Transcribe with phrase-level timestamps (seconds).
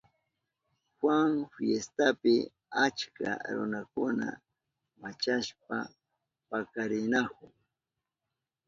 [0.97, 2.35] Juan fiestapi
[2.85, 4.27] achka runakuna
[5.01, 5.77] machashpa
[6.49, 7.51] pakarinahun.